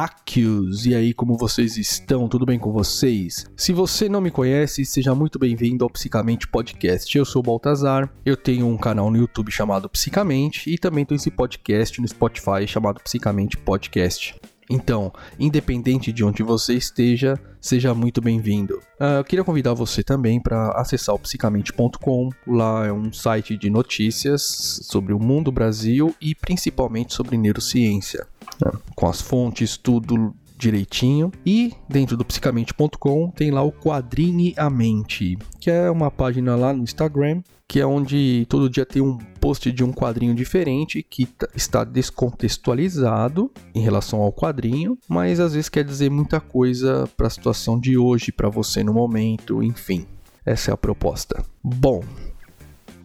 terráqueos! 0.00 0.86
E 0.86 0.94
aí, 0.94 1.12
como 1.12 1.36
vocês 1.36 1.76
estão? 1.76 2.28
Tudo 2.28 2.46
bem 2.46 2.58
com 2.58 2.72
vocês? 2.72 3.46
Se 3.56 3.72
você 3.72 4.08
não 4.08 4.20
me 4.20 4.30
conhece, 4.30 4.84
seja 4.84 5.14
muito 5.14 5.38
bem-vindo 5.38 5.84
ao 5.84 5.90
Psicamente 5.90 6.48
Podcast. 6.48 7.16
Eu 7.16 7.24
sou 7.24 7.40
o 7.40 7.42
Baltazar, 7.42 8.10
eu 8.24 8.36
tenho 8.36 8.66
um 8.66 8.78
canal 8.78 9.10
no 9.10 9.18
YouTube 9.18 9.50
chamado 9.50 9.90
Psicamente 9.90 10.70
e 10.70 10.78
também 10.78 11.04
tenho 11.04 11.16
esse 11.16 11.30
podcast 11.30 12.00
no 12.00 12.08
Spotify 12.08 12.66
chamado 12.66 13.00
Psicamente 13.00 13.58
Podcast. 13.58 14.34
Então, 14.70 15.12
independente 15.36 16.12
de 16.12 16.24
onde 16.24 16.44
você 16.44 16.74
esteja, 16.74 17.34
seja 17.60 17.92
muito 17.92 18.20
bem-vindo. 18.20 18.76
Uh, 19.00 19.18
eu 19.18 19.24
queria 19.24 19.44
convidar 19.44 19.74
você 19.74 20.00
também 20.00 20.40
para 20.40 20.70
acessar 20.80 21.12
o 21.12 21.18
psicamente.com. 21.18 22.30
Lá 22.46 22.86
é 22.86 22.92
um 22.92 23.12
site 23.12 23.56
de 23.56 23.68
notícias 23.68 24.42
sobre 24.84 25.12
o 25.12 25.18
mundo, 25.18 25.50
Brasil 25.50 26.14
e 26.20 26.36
principalmente 26.36 27.12
sobre 27.12 27.36
neurociência, 27.36 28.28
né? 28.64 28.70
com 28.94 29.06
as 29.06 29.20
fontes, 29.20 29.76
tudo 29.76 30.34
direitinho. 30.56 31.32
E 31.44 31.72
dentro 31.88 32.16
do 32.16 32.24
psicamente.com 32.24 33.30
tem 33.30 33.50
lá 33.50 33.62
o 33.62 33.72
Quadrine 33.72 34.54
a 34.56 34.68
Mente, 34.68 35.38
que 35.58 35.70
é 35.70 35.90
uma 35.90 36.10
página 36.10 36.54
lá 36.54 36.72
no 36.72 36.82
Instagram, 36.82 37.42
que 37.66 37.80
é 37.80 37.86
onde 37.86 38.46
todo 38.48 38.68
dia 38.68 38.84
tem 38.84 39.00
um 39.00 39.16
post 39.40 39.70
de 39.70 39.82
um 39.82 39.92
quadrinho 39.92 40.34
diferente 40.34 41.02
que 41.08 41.28
está 41.54 41.84
descontextualizado 41.84 43.50
em 43.72 43.80
relação 43.80 44.20
ao 44.20 44.32
quadrinho, 44.32 44.98
mas 45.08 45.40
às 45.40 45.54
vezes 45.54 45.68
quer 45.68 45.84
dizer 45.84 46.10
muita 46.10 46.40
coisa 46.40 47.08
para 47.16 47.28
a 47.28 47.30
situação 47.30 47.78
de 47.78 47.96
hoje, 47.96 48.32
para 48.32 48.48
você 48.48 48.82
no 48.82 48.92
momento, 48.92 49.62
enfim. 49.62 50.04
Essa 50.44 50.72
é 50.72 50.74
a 50.74 50.76
proposta. 50.76 51.44
Bom, 51.62 52.02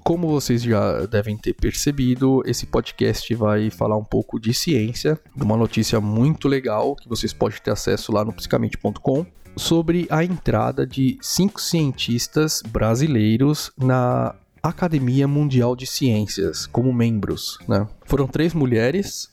como 0.06 0.28
vocês 0.28 0.62
já 0.62 1.04
devem 1.08 1.36
ter 1.36 1.54
percebido, 1.54 2.44
esse 2.46 2.68
podcast 2.68 3.34
vai 3.34 3.72
falar 3.72 3.98
um 3.98 4.04
pouco 4.04 4.40
de 4.40 4.54
ciência, 4.54 5.20
de 5.36 5.44
uma 5.44 5.58
notícia 5.58 6.00
muito 6.00 6.48
legal 6.48 6.96
que 6.96 7.10
vocês 7.10 7.34
podem 7.34 7.58
ter 7.60 7.72
acesso 7.72 8.12
lá 8.12 8.24
no 8.24 8.32
psicamente.com 8.32 9.26
sobre 9.56 10.06
a 10.12 10.24
entrada 10.24 10.86
de 10.86 11.18
cinco 11.20 11.60
cientistas 11.60 12.62
brasileiros 12.68 13.72
na 13.76 14.36
Academia 14.62 15.28
Mundial 15.28 15.76
de 15.76 15.88
Ciências 15.88 16.68
como 16.68 16.94
membros, 16.94 17.58
né? 17.68 17.88
Foram 18.06 18.28
três 18.28 18.54
mulheres 18.54 19.32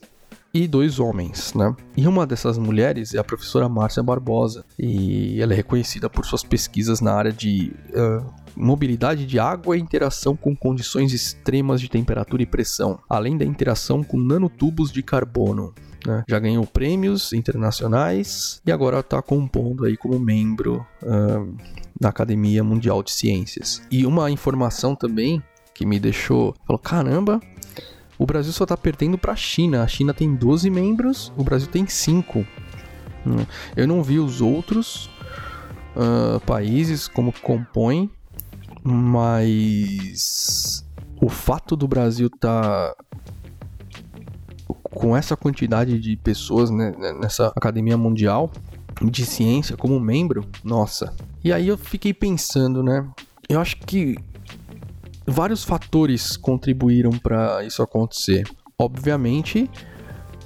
e 0.51 0.67
dois 0.67 0.99
homens, 0.99 1.53
né? 1.53 1.75
E 1.95 2.07
uma 2.07 2.25
dessas 2.25 2.57
mulheres 2.57 3.13
é 3.13 3.19
a 3.19 3.23
professora 3.23 3.69
Márcia 3.69 4.01
Barbosa 4.01 4.65
e 4.79 5.39
ela 5.39 5.53
é 5.53 5.55
reconhecida 5.55 6.09
por 6.09 6.25
suas 6.25 6.43
pesquisas 6.43 6.99
na 6.99 7.13
área 7.13 7.31
de 7.31 7.73
uh, 7.89 8.42
mobilidade 8.55 9.25
de 9.25 9.39
água 9.39 9.77
e 9.77 9.81
interação 9.81 10.35
com 10.35 10.55
condições 10.55 11.13
extremas 11.13 11.81
de 11.81 11.89
temperatura 11.89 12.43
e 12.43 12.45
pressão, 12.45 12.99
além 13.09 13.37
da 13.37 13.45
interação 13.45 14.03
com 14.03 14.17
nanotubos 14.17 14.91
de 14.91 15.01
carbono. 15.01 15.73
Né? 16.05 16.23
Já 16.27 16.39
ganhou 16.39 16.65
prêmios 16.65 17.33
internacionais 17.33 18.61
e 18.65 18.71
agora 18.71 18.99
está 18.99 19.21
compondo 19.21 19.85
aí 19.85 19.95
como 19.95 20.19
membro 20.19 20.85
uh, 21.01 21.55
da 21.99 22.09
Academia 22.09 22.63
Mundial 22.63 23.01
de 23.01 23.11
Ciências. 23.11 23.81
E 23.89 24.05
uma 24.05 24.29
informação 24.29 24.95
também 24.95 25.41
que 25.73 25.85
me 25.85 25.99
deixou, 25.99 26.53
falou, 26.65 26.79
caramba, 26.79 27.39
o 28.17 28.25
Brasil 28.25 28.53
só 28.53 28.63
está 28.63 28.77
perdendo 28.77 29.17
para 29.17 29.33
a 29.33 29.35
China. 29.35 29.83
A 29.83 29.87
China 29.87 30.13
tem 30.13 30.35
12 30.35 30.69
membros, 30.69 31.33
o 31.37 31.43
Brasil 31.43 31.67
tem 31.67 31.87
5. 31.87 32.45
Eu 33.75 33.87
não 33.87 34.03
vi 34.03 34.19
os 34.19 34.41
outros 34.41 35.09
uh, 35.95 36.39
países 36.45 37.07
como 37.07 37.33
compõem 37.41 38.09
mas 38.83 40.85
o 41.21 41.29
fato 41.29 41.75
do 41.75 41.87
Brasil 41.87 42.27
estar 42.27 42.93
tá 42.93 42.95
com 44.83 45.15
essa 45.15 45.35
quantidade 45.35 45.99
de 45.99 46.15
pessoas 46.17 46.69
né, 46.69 46.93
nessa 47.19 47.47
academia 47.55 47.97
mundial 47.97 48.51
de 49.01 49.25
ciência 49.25 49.75
como 49.75 49.99
membro, 49.99 50.45
nossa. 50.63 51.13
E 51.43 51.51
aí 51.51 51.67
eu 51.67 51.77
fiquei 51.77 52.13
pensando, 52.13 52.83
né? 52.83 53.07
Eu 53.49 53.59
acho 53.59 53.77
que 53.77 54.17
vários 55.25 55.63
fatores 55.63 56.37
contribuíram 56.37 57.11
para 57.11 57.63
isso 57.65 57.81
acontecer. 57.81 58.47
Obviamente, 58.77 59.69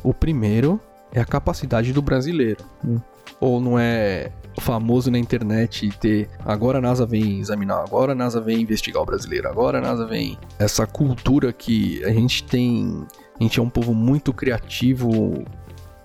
o 0.04 0.14
primeiro 0.14 0.80
é 1.12 1.20
a 1.20 1.26
capacidade 1.26 1.94
do 1.94 2.02
brasileiro. 2.02 2.64
Né? 2.84 3.02
Ou 3.40 3.60
não 3.60 3.78
é 3.78 4.32
famoso 4.60 5.12
na 5.12 5.20
internet 5.20 5.90
ter 6.00 6.30
agora 6.46 6.80
a 6.80 6.82
NASA 6.82 7.06
vem 7.06 7.40
examinar, 7.40 7.84
agora 7.84 8.12
a 8.12 8.16
NASA 8.16 8.42
vem 8.42 8.62
investigar 8.62 9.02
o 9.02 9.06
brasileiro, 9.06 9.48
agora 9.48 9.78
a 9.80 9.82
NASA 9.82 10.06
vem. 10.06 10.38
Essa 10.60 10.86
cultura 10.86 11.54
que 11.54 12.04
a 12.04 12.12
gente 12.12 12.44
tem. 12.44 13.06
A 13.40 13.44
gente 13.44 13.60
é 13.60 13.64
um 13.64 13.70
povo 13.70 13.94
muito 13.94 14.34
criativo, 14.34 15.46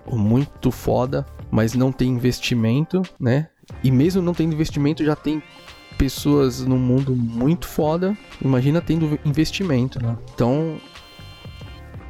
muito 0.07 0.71
foda, 0.71 1.25
mas 1.51 1.75
não 1.75 1.91
tem 1.91 2.11
investimento, 2.11 3.03
né? 3.19 3.49
E 3.83 3.91
mesmo 3.91 4.21
não 4.21 4.35
tendo 4.35 4.53
investimento, 4.53 5.05
já 5.05 5.17
tem 5.17 5.43
pessoas 5.97 6.61
no 6.61 6.77
mundo 6.77 7.15
muito 7.17 7.67
foda. 7.67 8.17
Imagina 8.43 8.81
tendo 8.81 9.19
investimento, 9.25 10.03
né? 10.03 10.17
Então, 10.35 10.77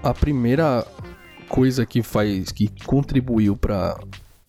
a 0.03 0.13
primeira 0.13 0.85
coisa 1.49 1.85
que 1.87 2.03
faz, 2.03 2.51
que 2.51 2.69
contribuiu 2.85 3.57
para 3.57 3.99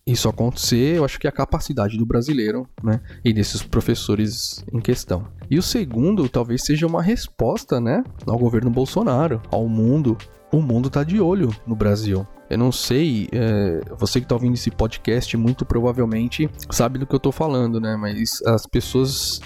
isso 0.06 0.28
acontecer, 0.28 0.96
eu 0.96 1.04
acho 1.04 1.18
que 1.18 1.26
é 1.26 1.30
a 1.30 1.32
capacidade 1.32 1.96
do 1.96 2.04
brasileiro, 2.04 2.68
né? 2.82 3.00
E 3.24 3.32
desses 3.32 3.62
professores 3.62 4.62
em 4.72 4.80
questão. 4.80 5.26
E 5.50 5.58
o 5.58 5.62
segundo, 5.62 6.28
talvez 6.28 6.62
seja 6.62 6.86
uma 6.86 7.02
resposta, 7.02 7.80
né? 7.80 8.04
Ao 8.26 8.38
governo 8.38 8.70
Bolsonaro, 8.70 9.40
ao 9.50 9.66
mundo. 9.66 10.16
O 10.52 10.60
mundo 10.60 10.90
tá 10.90 11.02
de 11.02 11.20
olho 11.20 11.54
no 11.66 11.74
Brasil. 11.74 12.26
Eu 12.50 12.58
não 12.58 12.70
sei, 12.70 13.28
é, 13.32 13.80
você 13.98 14.20
que 14.20 14.26
está 14.26 14.34
ouvindo 14.34 14.54
esse 14.54 14.70
podcast, 14.70 15.36
muito 15.36 15.64
provavelmente 15.64 16.48
sabe 16.70 16.98
do 16.98 17.06
que 17.06 17.14
eu 17.14 17.18
estou 17.18 17.32
falando, 17.32 17.80
né? 17.80 17.96
Mas 17.96 18.42
as 18.46 18.66
pessoas, 18.66 19.40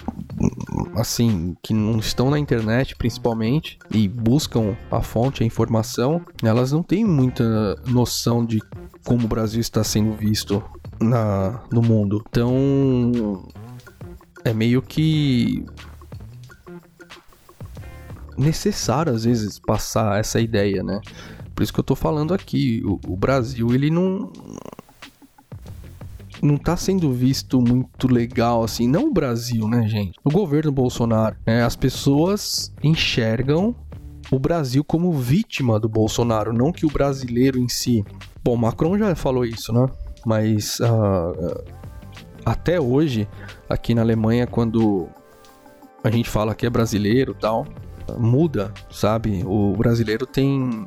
assim, 1.01 1.57
que 1.63 1.73
não 1.73 1.99
estão 1.99 2.31
na 2.31 2.39
internet 2.39 2.97
principalmente 2.97 3.79
e 3.91 4.09
buscam 4.09 4.77
a 4.91 5.01
fonte, 5.01 5.43
a 5.43 5.47
informação, 5.47 6.25
elas 6.43 6.73
não 6.73 6.83
têm 6.83 7.05
muita 7.05 7.77
noção 7.87 8.45
de 8.45 8.61
como 9.05 9.25
o 9.25 9.29
Brasil 9.29 9.61
está 9.61 9.83
sendo 9.85 10.13
visto 10.13 10.63
na, 11.01 11.63
no 11.73 11.81
mundo. 11.81 12.23
Então, 12.29 13.49
é 14.45 14.53
meio 14.53 14.83
que 14.83 15.65
necessário 18.37 19.13
às 19.13 19.25
vezes 19.25 19.59
passar 19.59 20.21
essa 20.21 20.41
ideia, 20.41 20.83
né? 20.83 21.01
Por 21.55 21.63
isso 21.63 21.73
que 21.73 21.81
eu 21.81 21.85
tô 21.85 21.97
falando 21.97 22.33
aqui, 22.33 22.83
o, 22.85 23.01
o 23.13 23.17
Brasil 23.17 23.75
ele 23.75 23.91
não 23.91 24.31
não 26.43 26.57
tá 26.57 26.77
sendo 26.77 27.13
visto 27.13 27.61
muito 27.61 28.07
legal 28.07 28.63
assim, 28.63 28.89
não 28.89 29.09
o 29.09 29.13
Brasil, 29.13 29.69
né, 29.69 29.87
gente? 29.89 30.19
O 30.25 30.31
governo 30.31 30.71
Bolsonaro, 30.73 31.37
né? 31.47 31.63
As 31.63 31.77
pessoas 31.77 32.73
enxergam 32.83 33.75
o 34.31 34.39
Brasil 34.39 34.85
como 34.85 35.13
vítima 35.13 35.81
do 35.81 35.89
Bolsonaro, 35.89 36.53
não 36.53 36.71
que 36.71 36.85
o 36.85 36.91
brasileiro 36.91 37.59
em 37.59 37.69
si. 37.69 38.05
Bom, 38.45 38.57
Macron 38.57 38.99
já 38.99 39.15
falou 39.15 39.45
isso, 39.45 39.73
né? 39.73 39.87
Mas 40.25 40.79
uh, 40.81 41.65
até 42.45 42.81
hoje, 42.81 43.29
aqui 43.69 43.95
na 43.95 44.03
Alemanha, 44.03 44.47
quando 44.47 45.09
a 46.03 46.11
gente 46.11 46.29
fala 46.29 46.55
que 46.55 46.67
é 46.67 46.71
brasileiro 46.71 47.35
tal, 47.35 47.67
muda, 48.19 48.73
sabe? 48.91 49.43
O 49.47 49.75
brasileiro 49.77 50.27
tem 50.27 50.87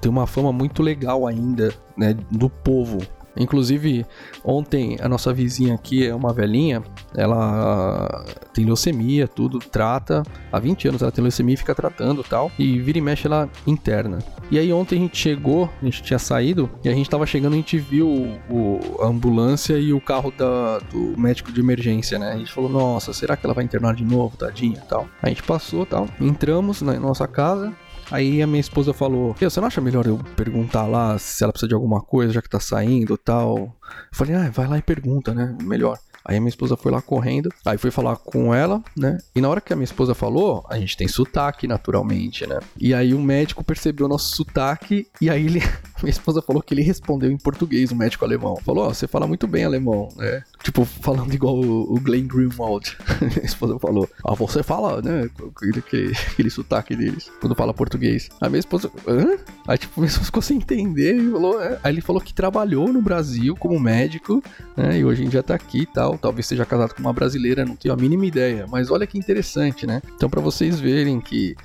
tem 0.00 0.10
uma 0.10 0.26
fama 0.26 0.52
muito 0.52 0.82
legal 0.82 1.26
ainda, 1.26 1.72
né, 1.96 2.12
do 2.30 2.50
povo. 2.50 2.98
Inclusive, 3.36 4.06
ontem 4.44 4.96
a 5.00 5.08
nossa 5.08 5.32
vizinha 5.32 5.74
aqui 5.74 6.06
é 6.06 6.14
uma 6.14 6.32
velhinha, 6.32 6.82
ela 7.14 8.24
tem 8.52 8.64
leucemia, 8.64 9.26
tudo, 9.26 9.58
trata. 9.58 10.22
Há 10.52 10.58
20 10.58 10.88
anos 10.88 11.02
ela 11.02 11.10
tem 11.10 11.22
leucemia 11.22 11.54
e 11.54 11.58
fica 11.58 11.74
tratando 11.74 12.22
tal. 12.22 12.50
E 12.58 12.78
vira 12.78 12.98
e 12.98 13.00
mexe 13.00 13.26
ela 13.26 13.48
interna. 13.66 14.18
E 14.50 14.58
aí 14.58 14.72
ontem 14.72 14.96
a 14.96 14.98
gente 15.00 15.16
chegou, 15.16 15.70
a 15.80 15.84
gente 15.84 16.02
tinha 16.02 16.18
saído, 16.18 16.70
e 16.84 16.88
a 16.88 16.92
gente 16.92 17.08
tava 17.08 17.26
chegando, 17.26 17.54
a 17.54 17.56
gente 17.56 17.78
viu 17.78 18.08
o, 18.50 18.78
a 19.00 19.06
ambulância 19.06 19.78
e 19.78 19.92
o 19.92 20.00
carro 20.00 20.32
da, 20.36 20.78
do 20.78 21.18
médico 21.18 21.50
de 21.50 21.60
emergência, 21.60 22.18
né? 22.18 22.32
A 22.32 22.36
gente 22.36 22.52
falou, 22.52 22.70
nossa, 22.70 23.12
será 23.12 23.36
que 23.36 23.46
ela 23.46 23.54
vai 23.54 23.64
internar 23.64 23.94
de 23.94 24.04
novo, 24.04 24.36
tadinha 24.36 24.80
tal? 24.88 25.08
A 25.22 25.28
gente 25.28 25.42
passou 25.42 25.86
tal, 25.86 26.08
entramos 26.20 26.82
na 26.82 26.94
nossa 27.00 27.26
casa, 27.26 27.72
Aí 28.10 28.42
a 28.42 28.46
minha 28.46 28.60
esposa 28.60 28.92
falou: 28.92 29.34
Você 29.38 29.60
não 29.60 29.68
acha 29.68 29.80
melhor 29.80 30.06
eu 30.06 30.18
perguntar 30.36 30.86
lá 30.86 31.18
se 31.18 31.42
ela 31.42 31.52
precisa 31.52 31.68
de 31.68 31.74
alguma 31.74 32.00
coisa, 32.00 32.32
já 32.32 32.42
que 32.42 32.48
tá 32.48 32.60
saindo 32.60 33.16
tal? 33.16 33.56
Eu 33.58 33.72
falei: 34.12 34.34
Ah, 34.34 34.50
vai 34.50 34.66
lá 34.66 34.78
e 34.78 34.82
pergunta, 34.82 35.34
né? 35.34 35.56
Melhor. 35.62 35.98
Aí 36.26 36.38
a 36.38 36.40
minha 36.40 36.48
esposa 36.48 36.74
foi 36.74 36.90
lá 36.90 37.02
correndo, 37.02 37.50
aí 37.66 37.76
foi 37.76 37.90
falar 37.90 38.16
com 38.16 38.54
ela, 38.54 38.82
né? 38.96 39.18
E 39.34 39.42
na 39.42 39.48
hora 39.48 39.60
que 39.60 39.74
a 39.74 39.76
minha 39.76 39.84
esposa 39.84 40.14
falou, 40.14 40.64
a 40.70 40.78
gente 40.78 40.96
tem 40.96 41.06
sotaque 41.06 41.68
naturalmente, 41.68 42.46
né? 42.46 42.60
E 42.80 42.94
aí 42.94 43.12
o 43.12 43.20
médico 43.20 43.62
percebeu 43.62 44.06
o 44.06 44.08
nosso 44.08 44.34
sotaque 44.34 45.06
e 45.20 45.28
aí 45.28 45.44
ele 45.44 45.60
minha 46.04 46.10
esposa 46.10 46.42
falou 46.42 46.62
que 46.62 46.74
ele 46.74 46.82
respondeu 46.82 47.30
em 47.30 47.36
português, 47.36 47.90
o 47.90 47.96
médico 47.96 48.24
alemão. 48.24 48.56
Falou, 48.56 48.84
ó, 48.84 48.88
oh, 48.88 48.94
você 48.94 49.06
fala 49.06 49.26
muito 49.26 49.46
bem 49.46 49.64
alemão, 49.64 50.08
né? 50.16 50.42
Tipo, 50.62 50.84
falando 50.84 51.32
igual 51.32 51.58
o, 51.58 51.98
Glenn 52.00 52.26
Greenwald. 52.26 52.96
minha 53.20 53.44
esposa 53.44 53.78
falou, 53.78 54.08
ah, 54.24 54.34
você 54.34 54.62
fala, 54.62 55.00
né? 55.00 55.30
Aquele, 55.56 55.78
aquele, 55.78 56.12
aquele 56.32 56.50
sotaque 56.50 56.94
deles, 56.94 57.30
quando 57.40 57.54
fala 57.54 57.72
português. 57.72 58.28
A 58.40 58.48
minha 58.48 58.60
esposa, 58.60 58.90
hã? 59.08 59.36
Aí, 59.66 59.78
tipo, 59.78 60.00
minha 60.00 60.08
esposa 60.08 60.26
ficou 60.26 60.42
sem 60.42 60.58
entender 60.58 61.16
e 61.16 61.30
falou, 61.30 61.60
é. 61.62 61.78
Aí 61.82 61.92
ele 61.92 62.00
falou 62.00 62.20
que 62.20 62.34
trabalhou 62.34 62.92
no 62.92 63.00
Brasil 63.00 63.56
como 63.56 63.80
médico, 63.80 64.42
né? 64.76 64.98
E 64.98 65.04
hoje 65.04 65.24
em 65.24 65.28
dia 65.28 65.42
tá 65.42 65.54
aqui 65.54 65.80
e 65.80 65.86
tal. 65.86 66.18
Talvez 66.18 66.46
seja 66.46 66.66
casado 66.66 66.94
com 66.94 67.00
uma 67.00 67.12
brasileira, 67.12 67.64
não 67.64 67.76
tenho 67.76 67.94
a 67.94 67.96
mínima 67.96 68.26
ideia. 68.26 68.66
Mas 68.70 68.90
olha 68.90 69.06
que 69.06 69.18
interessante, 69.18 69.86
né? 69.86 70.02
Então, 70.14 70.28
para 70.28 70.40
vocês 70.40 70.78
verem 70.78 71.20
que. 71.20 71.56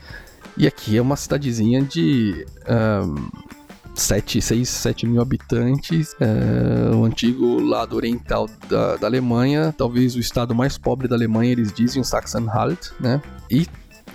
E 0.57 0.67
aqui 0.67 0.97
é 0.97 1.01
uma 1.01 1.15
cidadezinha 1.15 1.81
de. 1.81 2.45
Um, 2.67 3.49
7, 3.95 4.41
6, 4.41 4.69
7 4.69 5.07
mil 5.07 5.21
habitantes, 5.21 6.15
é, 6.19 6.95
o 6.95 7.03
antigo 7.03 7.59
lado 7.61 7.95
oriental 7.95 8.49
da, 8.69 8.95
da, 8.95 9.07
Alemanha, 9.07 9.73
talvez 9.77 10.15
o 10.15 10.19
estado 10.19 10.55
mais 10.55 10.77
pobre 10.77 11.07
da 11.07 11.15
Alemanha, 11.15 11.51
eles 11.51 11.73
dizem, 11.73 12.01
o 12.01 12.05
Sachsen-Anhalt, 12.05 12.91
né? 12.99 13.21
E 13.49 13.67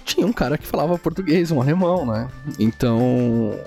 tinha 0.04 0.26
um 0.26 0.32
cara 0.32 0.56
que 0.56 0.66
falava 0.66 0.98
português, 0.98 1.50
um 1.50 1.60
alemão, 1.60 2.06
né? 2.06 2.28
Então, 2.58 3.58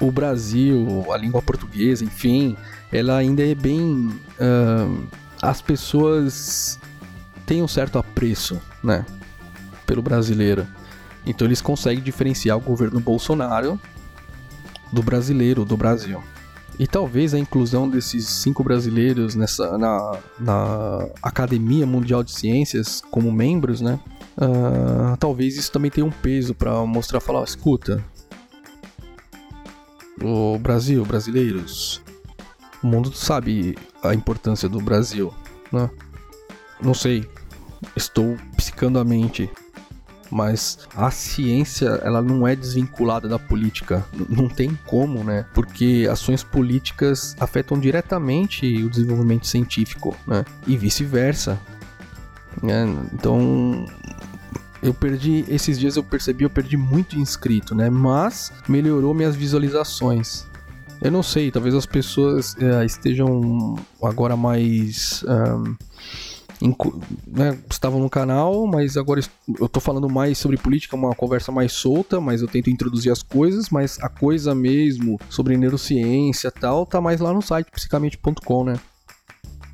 o 0.00 0.10
Brasil, 0.10 1.06
a 1.12 1.16
língua 1.16 1.42
portuguesa, 1.42 2.04
enfim, 2.04 2.56
ela 2.92 3.16
ainda 3.16 3.46
é 3.46 3.54
bem. 3.54 4.10
Uh, 4.38 5.06
as 5.42 5.60
pessoas 5.60 6.78
têm 7.46 7.62
um 7.62 7.68
certo 7.68 7.98
apreço, 7.98 8.60
né? 8.82 9.04
Pelo 9.86 10.02
brasileiro. 10.02 10.66
Então 11.26 11.46
eles 11.46 11.60
conseguem 11.60 12.02
diferenciar 12.02 12.56
o 12.56 12.60
governo 12.60 12.98
Bolsonaro 13.00 13.78
do 14.92 15.02
brasileiro, 15.02 15.64
do 15.64 15.76
Brasil. 15.76 16.22
E 16.78 16.86
talvez 16.86 17.34
a 17.34 17.38
inclusão 17.38 17.88
desses 17.88 18.26
cinco 18.26 18.64
brasileiros 18.64 19.34
nessa, 19.34 19.76
na, 19.76 20.18
na 20.38 21.06
Academia 21.22 21.86
Mundial 21.86 22.22
de 22.22 22.32
Ciências 22.32 23.02
como 23.10 23.30
membros, 23.30 23.80
né? 23.80 24.00
Uh, 24.38 25.16
talvez 25.18 25.56
isso 25.56 25.70
também 25.70 25.90
tenha 25.90 26.06
um 26.06 26.10
peso 26.10 26.54
para 26.54 26.74
mostrar, 26.86 27.20
falar, 27.20 27.44
escuta, 27.44 28.02
o 30.22 30.58
Brasil, 30.58 31.04
brasileiros, 31.04 32.00
o 32.82 32.86
mundo 32.86 33.12
sabe 33.14 33.76
a 34.02 34.14
importância 34.14 34.68
do 34.68 34.80
Brasil, 34.80 35.32
né? 35.70 35.90
Não 36.80 36.94
sei, 36.94 37.28
estou 37.94 38.36
psicando 38.56 38.98
a 38.98 39.04
mente 39.04 39.50
mas 40.30 40.78
a 40.94 41.10
ciência 41.10 42.00
ela 42.04 42.22
não 42.22 42.46
é 42.46 42.54
desvinculada 42.54 43.28
da 43.28 43.38
política, 43.38 44.04
não 44.28 44.48
tem 44.48 44.78
como, 44.86 45.24
né? 45.24 45.44
Porque 45.52 46.06
ações 46.10 46.42
políticas 46.42 47.34
afetam 47.40 47.78
diretamente 47.78 48.66
o 48.82 48.88
desenvolvimento 48.88 49.46
científico, 49.46 50.16
né? 50.26 50.44
E 50.66 50.76
vice-versa. 50.76 51.58
Né? 52.62 52.84
Então 53.12 53.86
eu 54.82 54.92
perdi 54.94 55.44
esses 55.48 55.78
dias 55.78 55.96
eu 55.96 56.02
percebi 56.02 56.44
eu 56.44 56.50
perdi 56.50 56.76
muito 56.76 57.18
inscrito, 57.18 57.74
né? 57.74 57.90
Mas 57.90 58.52
melhorou 58.68 59.12
minhas 59.14 59.34
visualizações. 59.34 60.48
Eu 61.00 61.10
não 61.10 61.22
sei, 61.22 61.50
talvez 61.50 61.74
as 61.74 61.86
pessoas 61.86 62.54
é, 62.58 62.84
estejam 62.84 63.74
agora 64.02 64.36
mais 64.36 65.24
um, 65.26 65.74
né, 67.26 67.58
estavam 67.70 68.00
no 68.00 68.10
canal, 68.10 68.66
mas 68.66 68.96
agora 68.96 69.20
eu 69.58 69.68
tô 69.68 69.80
falando 69.80 70.08
mais 70.08 70.38
sobre 70.38 70.56
política, 70.56 70.96
uma 70.96 71.14
conversa 71.14 71.50
mais 71.52 71.72
solta, 71.72 72.20
mas 72.20 72.42
eu 72.42 72.48
tento 72.48 72.70
introduzir 72.70 73.10
as 73.10 73.22
coisas, 73.22 73.70
mas 73.70 73.98
a 74.00 74.08
coisa 74.08 74.54
mesmo 74.54 75.18
sobre 75.28 75.56
neurociência 75.56 76.50
tal, 76.50 76.86
tá 76.86 77.00
mais 77.00 77.20
lá 77.20 77.32
no 77.32 77.42
site 77.42 77.70
psicamente.com, 77.70 78.64
né? 78.64 78.80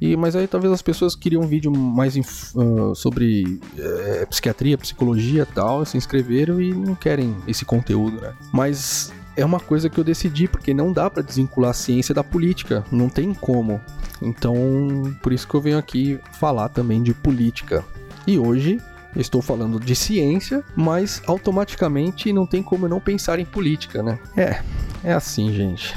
E, 0.01 0.17
mas 0.17 0.37
aí 0.37 0.47
talvez 0.47 0.73
as 0.73 0.83
pessoas 0.83 1.17
queriam 1.17 1.43
um 1.43 1.47
vídeo 1.47 1.71
mais 1.73 2.15
uh, 2.55 2.95
sobre 2.95 3.59
uh, 3.79 4.27
psiquiatria, 4.29 4.77
psicologia 4.77 5.47
tal, 5.47 5.85
se 5.87 5.97
inscreveram 5.97 6.61
e 6.61 6.75
não 6.75 6.95
querem 6.95 7.35
esse 7.49 7.65
conteúdo, 7.65 8.21
né? 8.21 8.35
Mas 8.53 9.11
é 9.37 9.45
uma 9.45 9.61
coisa 9.61 9.91
que 9.91 9.99
eu 9.99 10.05
decidi, 10.05 10.49
porque 10.49 10.73
não 10.73 10.93
dá 10.93 11.11
para 11.11 11.23
desvincular 11.23 11.71
a 11.71 11.75
ciência 11.75 12.15
da 12.15 12.25
política, 12.25 12.85
não 12.91 13.09
tem 13.09 13.35
como. 13.35 13.81
Então, 14.23 15.15
por 15.23 15.33
isso 15.33 15.47
que 15.47 15.55
eu 15.55 15.61
venho 15.61 15.79
aqui 15.79 16.19
falar 16.33 16.71
também 16.71 17.03
de 17.03 17.13
política. 17.13 17.85
E 18.27 18.39
hoje 18.39 18.81
estou 19.15 19.43
falando 19.43 19.79
de 19.79 19.95
ciência, 19.95 20.65
mas 20.75 21.23
automaticamente 21.27 22.33
não 22.33 22.47
tem 22.47 22.63
como 22.63 22.87
eu 22.87 22.91
não 22.91 23.01
pensar 23.01 23.39
em 23.39 23.45
política, 23.45 24.03
né? 24.03 24.19
É, 24.37 24.63
é 25.05 25.13
assim, 25.13 25.53
gente. 25.53 25.95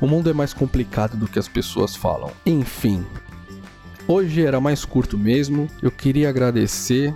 O 0.00 0.06
mundo 0.06 0.30
é 0.30 0.32
mais 0.32 0.52
complicado 0.52 1.16
do 1.16 1.28
que 1.28 1.38
as 1.38 1.48
pessoas 1.48 1.94
falam. 1.94 2.30
Enfim, 2.46 3.04
hoje 4.06 4.44
era 4.44 4.60
mais 4.60 4.84
curto 4.84 5.18
mesmo. 5.18 5.68
Eu 5.80 5.90
queria 5.90 6.28
agradecer 6.28 7.14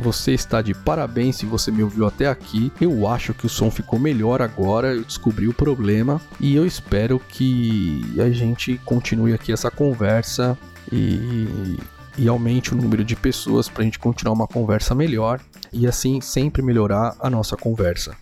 você 0.00 0.32
está 0.32 0.62
de 0.62 0.72
parabéns 0.72 1.36
se 1.36 1.46
você 1.46 1.70
me 1.70 1.82
ouviu 1.82 2.06
até 2.06 2.26
aqui. 2.26 2.72
Eu 2.80 3.06
acho 3.06 3.34
que 3.34 3.46
o 3.46 3.48
som 3.48 3.70
ficou 3.70 3.98
melhor 3.98 4.40
agora, 4.40 4.94
eu 4.94 5.04
descobri 5.04 5.46
o 5.46 5.52
problema 5.52 6.20
e 6.40 6.56
eu 6.56 6.66
espero 6.66 7.20
que 7.20 8.02
a 8.18 8.30
gente 8.30 8.78
continue 8.84 9.34
aqui 9.34 9.52
essa 9.52 9.70
conversa 9.70 10.58
e, 10.90 11.76
e 12.16 12.28
aumente 12.28 12.72
o 12.72 12.76
número 12.76 13.04
de 13.04 13.14
pessoas 13.14 13.68
para 13.68 13.82
a 13.82 13.84
gente 13.84 13.98
continuar 13.98 14.32
uma 14.32 14.46
conversa 14.46 14.94
melhor 14.94 15.40
e 15.72 15.86
assim 15.86 16.20
sempre 16.20 16.62
melhorar 16.62 17.14
a 17.20 17.28
nossa 17.28 17.56
conversa. 17.56 18.16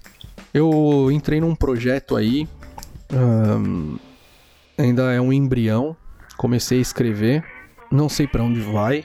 Eu 0.52 1.10
entrei 1.12 1.40
num 1.40 1.54
projeto 1.54 2.16
aí, 2.16 2.48
ainda 4.76 5.12
é 5.12 5.20
um 5.20 5.32
embrião, 5.32 5.96
comecei 6.36 6.78
a 6.78 6.82
escrever, 6.82 7.44
não 7.90 8.08
sei 8.08 8.26
para 8.26 8.42
onde 8.42 8.60
vai, 8.60 9.04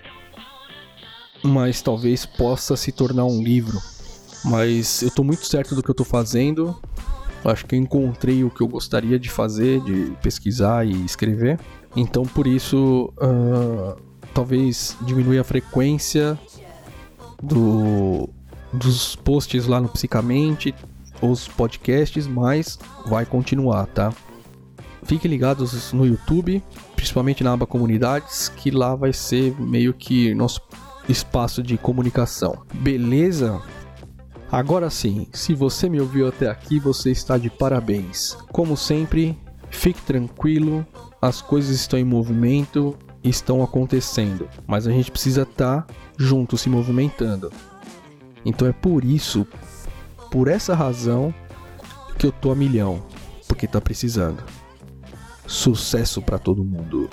mas 1.43 1.81
talvez 1.81 2.25
possa 2.25 2.75
se 2.77 2.91
tornar 2.91 3.25
um 3.25 3.43
livro. 3.43 3.79
Mas 4.45 5.01
eu 5.01 5.11
tô 5.11 5.23
muito 5.23 5.45
certo 5.45 5.75
do 5.75 5.83
que 5.83 5.89
eu 5.89 5.95
tô 5.95 6.03
fazendo. 6.03 6.75
Acho 7.43 7.65
que 7.65 7.75
eu 7.75 7.79
encontrei 7.79 8.43
o 8.43 8.49
que 8.49 8.61
eu 8.61 8.67
gostaria 8.67 9.19
de 9.19 9.29
fazer, 9.29 9.81
de 9.81 10.13
pesquisar 10.21 10.85
e 10.85 11.05
escrever. 11.05 11.59
Então 11.95 12.23
por 12.23 12.47
isso 12.47 13.13
uh, 13.17 14.01
talvez 14.33 14.97
diminui 15.01 15.37
a 15.37 15.43
frequência 15.43 16.39
do, 17.41 18.29
dos 18.71 19.15
posts 19.17 19.67
lá 19.67 19.81
no 19.81 19.89
Psicamente, 19.89 20.73
os 21.21 21.47
podcasts, 21.47 22.25
mas 22.25 22.79
vai 23.05 23.25
continuar, 23.25 23.85
tá? 23.87 24.13
Fiquem 25.03 25.29
ligados 25.29 25.91
no 25.91 26.05
YouTube, 26.05 26.63
principalmente 26.95 27.43
na 27.43 27.51
aba 27.51 27.67
comunidades, 27.67 28.47
que 28.47 28.71
lá 28.71 28.95
vai 28.95 29.11
ser 29.11 29.53
meio 29.59 29.93
que 29.93 30.33
nosso 30.33 30.61
espaço 31.07 31.62
de 31.62 31.77
comunicação. 31.77 32.63
Beleza? 32.74 33.62
Agora 34.51 34.89
sim, 34.89 35.27
se 35.33 35.53
você 35.53 35.89
me 35.89 36.00
ouviu 36.00 36.27
até 36.27 36.50
aqui, 36.50 36.79
você 36.79 37.12
está 37.12 37.38
de 37.38 37.50
parabéns. 37.50 38.38
Como 38.51 38.77
sempre, 38.77 39.38
fique 39.72 40.01
tranquilo, 40.01 40.86
as 41.22 41.41
coisas 41.41 41.75
estão 41.75 41.98
em 41.98 42.03
movimento, 42.03 42.95
estão 43.24 43.63
acontecendo, 43.63 44.48
mas 44.67 44.86
a 44.86 44.91
gente 44.91 45.10
precisa 45.10 45.43
estar 45.43 45.81
tá 45.83 45.93
junto 46.17 46.57
se 46.57 46.69
movimentando. 46.69 47.51
Então 48.45 48.67
é 48.67 48.74
por 48.74 49.03
isso, 49.03 49.48
por 50.29 50.48
essa 50.48 50.75
razão, 50.75 51.33
que 52.17 52.27
eu 52.27 52.31
tô 52.31 52.51
a 52.51 52.55
milhão, 52.55 53.03
porque 53.48 53.65
tá 53.67 53.81
precisando. 53.81 54.43
Sucesso 55.48 56.22
para 56.22 56.38
todo 56.38 56.63
mundo. 56.63 57.10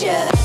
future. 0.00 0.39